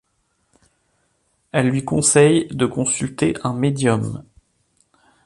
[1.51, 4.23] Elles lui conseillent de consulter un medium.